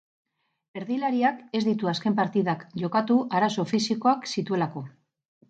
[0.79, 4.87] Erdilariak ez ditu azken partidak jokatu arazo fisikoak zituelako.